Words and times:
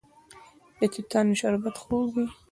د 0.79 0.81
توتانو 0.93 1.33
شربت 1.39 1.75
خوږ 1.81 2.07
وي. 2.15 2.25